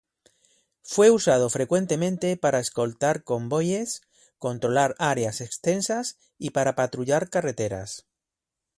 Fue 0.81 1.11
usado 1.11 1.47
frecuentemente 1.51 2.35
para 2.35 2.59
escoltar 2.59 3.23
convoyes, 3.23 4.01
controlar 4.39 4.95
áreas 4.97 5.41
extensas 5.41 6.17
y 6.39 6.49
para 6.49 6.73
patrullar 6.73 7.29
carreteras. 7.29 8.07